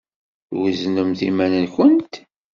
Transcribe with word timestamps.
Tweznemt 0.47 1.19
iman-nkent? 1.29 2.13